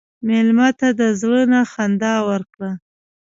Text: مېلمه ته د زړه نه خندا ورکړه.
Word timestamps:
مېلمه 0.27 0.69
ته 0.79 0.87
د 0.99 1.01
زړه 1.21 1.41
نه 1.51 1.61
خندا 1.71 2.13
ورکړه. 2.29 2.71